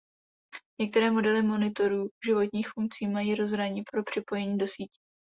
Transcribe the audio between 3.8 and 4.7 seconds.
pro připojení do